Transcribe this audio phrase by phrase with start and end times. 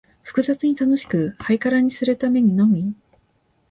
[0.23, 2.95] 複雑に楽しく、ハイカラにするためにのみ、